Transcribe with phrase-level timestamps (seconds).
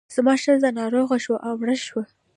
[0.15, 2.03] زما ښځه ناروغه شوه او مړه شوه.